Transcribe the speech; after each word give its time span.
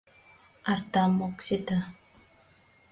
Артам 0.73 1.13
ок 1.27 1.35
сите. 1.45 1.77